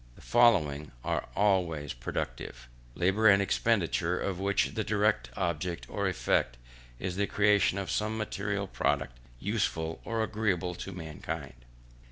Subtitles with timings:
[0.15, 6.57] The following are always productive: Labour and expenditure, of which the direct object or effect
[6.97, 11.65] is the creation of some material product useful or agreeable to mankind.